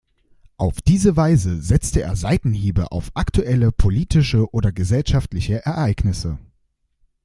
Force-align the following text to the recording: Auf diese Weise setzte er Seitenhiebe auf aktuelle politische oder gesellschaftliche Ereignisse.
Auf 0.57 0.81
diese 0.81 1.15
Weise 1.15 1.61
setzte 1.61 2.01
er 2.01 2.15
Seitenhiebe 2.15 2.91
auf 2.91 3.11
aktuelle 3.13 3.71
politische 3.71 4.51
oder 4.51 4.71
gesellschaftliche 4.71 5.63
Ereignisse. 5.63 6.39